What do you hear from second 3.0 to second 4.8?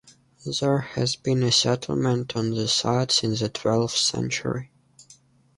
since the twelfth century.